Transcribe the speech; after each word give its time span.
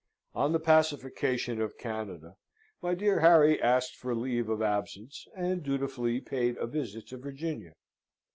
On 0.33 0.51
the 0.51 0.59
pacification 0.59 1.61
of 1.61 1.77
Canada, 1.77 2.35
my 2.81 2.95
dear 2.95 3.19
Harry 3.19 3.61
asked 3.61 3.95
for 3.95 4.15
leave 4.15 4.49
of 4.49 4.59
absence, 4.59 5.27
and 5.35 5.61
dutifully 5.61 6.19
paid 6.19 6.57
a 6.57 6.65
visit 6.65 7.07
to 7.09 7.17
Virginia. 7.19 7.73